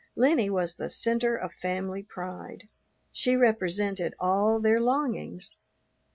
Lennie 0.15 0.49
was 0.49 0.73
the 0.73 0.89
center 0.89 1.35
of 1.37 1.53
family 1.53 2.01
pride. 2.01 2.67
She 3.11 3.35
represented 3.35 4.15
all 4.19 4.59
their 4.59 4.79
longings. 4.81 5.55